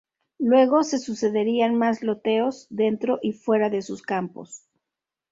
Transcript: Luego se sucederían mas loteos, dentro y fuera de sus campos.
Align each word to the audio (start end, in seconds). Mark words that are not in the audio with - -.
Luego 0.39 0.81
se 0.81 0.97
sucederían 0.97 1.75
mas 1.75 2.01
loteos, 2.01 2.65
dentro 2.71 3.19
y 3.21 3.33
fuera 3.33 3.69
de 3.69 3.83
sus 3.83 4.01
campos. 4.01 4.67